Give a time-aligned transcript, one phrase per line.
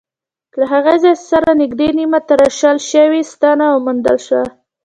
[0.59, 4.43] له هغه ځای سره نږدې نیمه تراشل شوې ستنه وموندل شوه.